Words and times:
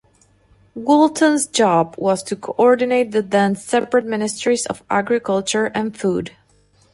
Woolton's 0.75 1.45
job 1.45 1.93
was 1.95 2.23
to 2.23 2.35
co-ordinate 2.35 3.11
the 3.11 3.21
then 3.21 3.55
separate 3.55 4.03
ministries 4.03 4.65
of 4.65 4.81
agriculture 4.89 5.67
and 5.75 5.95
food. 5.95 6.35